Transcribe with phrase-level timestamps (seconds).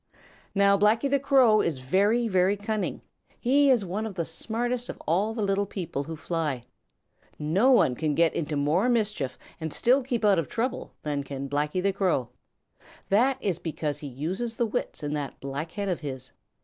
[0.55, 3.01] Now Blacky the Crow is very, very cunning.
[3.39, 6.63] He is one of the smartest of all the little people who fly.
[7.37, 11.47] No one can get into more mischief and still keep out of trouble than can
[11.47, 12.29] Blacky the Crow.
[13.09, 16.31] That is because he uses the wits in that black head of his.